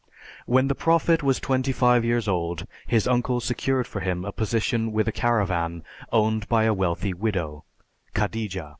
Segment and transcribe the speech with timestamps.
[0.47, 4.91] When the prophet was twenty five years old, his uncle secured for him a position
[4.91, 7.65] with a caravan owned by a wealthy widow,
[8.15, 8.69] Khadija.